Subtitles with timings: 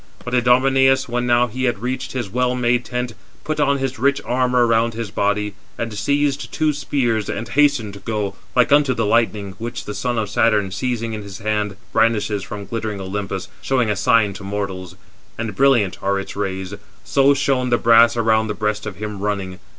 [0.25, 3.13] But Idomeneus, when now he had reached his well made tent,
[3.43, 7.99] put on his rich armour around his body, and seized two spears, and hastened to
[7.99, 12.41] go, like unto the lightning, which the son of Saturn, seizing in his hand, brandishes
[12.41, 14.95] from glittering Olympus, showing a sign to mortals;
[15.37, 16.73] and brilliant are its rays:
[17.03, 19.59] so shone the brass around the breast of him running.